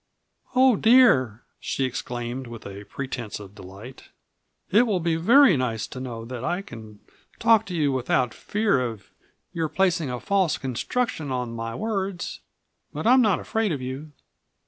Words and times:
"Oh, 0.55 0.77
dear!" 0.77 1.43
she 1.59 1.83
exclaimed, 1.85 2.47
with 2.47 2.65
a 2.65 2.85
pretense 2.85 3.39
of 3.39 3.53
delight. 3.53 4.05
"It 4.71 4.87
will 4.87 4.99
be 4.99 5.15
very 5.15 5.55
nice 5.55 5.85
to 5.89 5.99
know 5.99 6.25
that 6.25 6.43
I 6.43 6.63
can 6.63 7.01
talk 7.37 7.67
to 7.67 7.75
you 7.75 7.91
without 7.91 8.33
fear 8.33 8.81
of 8.83 9.11
your 9.53 9.69
placing 9.69 10.09
a 10.09 10.19
false 10.19 10.57
construction 10.57 11.31
on 11.31 11.53
my 11.55 11.75
words. 11.75 12.39
But 12.91 13.05
I 13.05 13.13
am 13.13 13.21
not 13.21 13.39
afraid 13.39 13.71
of 13.71 13.79
you." 13.79 14.11